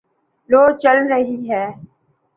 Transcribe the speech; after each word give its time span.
لوُ 0.49 0.61
چل 0.81 0.97
رہی 1.11 1.37
ہے 1.49 1.65